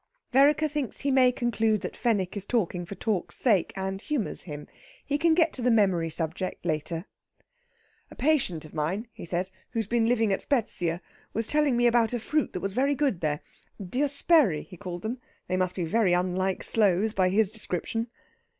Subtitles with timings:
[0.33, 4.65] Vereker thinks he may conclude that Fenwick is talking for talk's sake, and humours him.
[5.05, 7.05] He can get to the memory subject later.
[8.09, 11.01] "A patient of mine," he says, "who's been living at Spezzia,
[11.33, 13.41] was telling me about a fruit that was very good there,
[13.79, 15.19] diosperi he called them.
[15.47, 18.07] They must be very unlike sloes by his description."